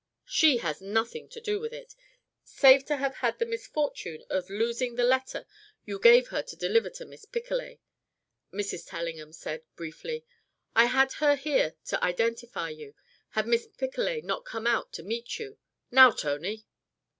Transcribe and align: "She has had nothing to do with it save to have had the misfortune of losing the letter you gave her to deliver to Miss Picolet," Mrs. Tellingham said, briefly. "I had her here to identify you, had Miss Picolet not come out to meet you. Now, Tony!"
"She 0.25 0.57
has 0.57 0.79
had 0.79 0.87
nothing 0.89 1.29
to 1.29 1.39
do 1.39 1.59
with 1.59 1.71
it 1.71 1.93
save 2.43 2.85
to 2.85 2.95
have 2.97 3.17
had 3.17 3.37
the 3.37 3.45
misfortune 3.45 4.23
of 4.31 4.49
losing 4.49 4.95
the 4.95 5.03
letter 5.03 5.45
you 5.85 5.99
gave 5.99 6.29
her 6.29 6.41
to 6.41 6.55
deliver 6.55 6.89
to 6.89 7.05
Miss 7.05 7.25
Picolet," 7.25 7.77
Mrs. 8.51 8.89
Tellingham 8.89 9.31
said, 9.31 9.61
briefly. 9.75 10.25
"I 10.75 10.85
had 10.85 11.11
her 11.21 11.35
here 11.35 11.75
to 11.85 12.03
identify 12.03 12.69
you, 12.69 12.95
had 13.37 13.45
Miss 13.45 13.67
Picolet 13.67 14.23
not 14.23 14.43
come 14.43 14.65
out 14.65 14.91
to 14.93 15.03
meet 15.03 15.37
you. 15.37 15.59
Now, 15.91 16.09
Tony!" 16.09 16.65